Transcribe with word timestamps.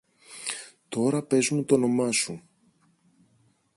Τώρα 0.89 1.23
πες 1.23 1.49
μου 1.49 1.63
τ' 1.65 1.71
όνομα 1.71 2.11
σου. 2.11 2.41